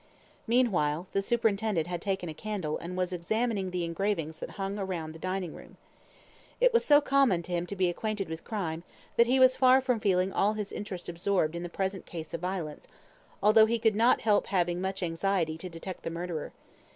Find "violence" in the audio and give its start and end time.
12.41-12.87